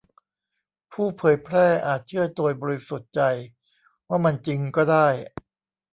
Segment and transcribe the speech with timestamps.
[0.93, 3.21] ผู้เผยแพร่อาจเชื่อโดยบริสุทธิ์ใจ
[4.07, 5.07] ว่ามันจริงก็ได้